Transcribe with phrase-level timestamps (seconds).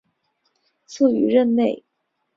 [0.87, 1.83] 卒于任内。